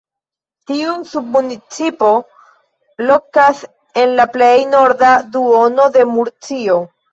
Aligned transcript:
Tiu 0.69 0.93
submunicipo 1.09 2.09
lokas 3.11 3.63
en 4.05 4.17
la 4.23 4.27
plej 4.39 4.57
norda 4.73 5.13
duono 5.39 5.89
de 6.01 6.11
Murcio. 6.19 6.83